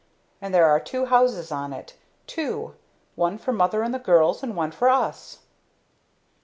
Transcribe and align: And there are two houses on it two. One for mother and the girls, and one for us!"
And 0.41 0.51
there 0.51 0.65
are 0.65 0.79
two 0.79 1.05
houses 1.05 1.51
on 1.51 1.71
it 1.71 1.93
two. 2.25 2.73
One 3.13 3.37
for 3.37 3.53
mother 3.53 3.83
and 3.83 3.93
the 3.93 3.99
girls, 3.99 4.41
and 4.41 4.55
one 4.55 4.71
for 4.71 4.89
us!" 4.89 5.41